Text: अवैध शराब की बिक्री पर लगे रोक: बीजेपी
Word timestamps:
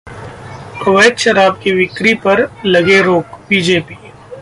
अवैध 0.87 1.17
शराब 1.17 1.59
की 1.63 1.73
बिक्री 1.73 2.13
पर 2.25 2.41
लगे 2.65 3.01
रोक: 3.01 3.39
बीजेपी 3.49 3.95